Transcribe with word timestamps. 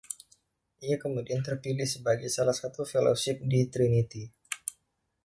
Ia 0.85 0.95
kemudian 1.03 1.41
terpilih 1.47 1.85
sebagai 1.93 2.25
salah 2.35 2.55
satu 2.61 2.81
Fellowship 2.91 3.37
di 3.51 3.59
Trinity. 3.73 4.23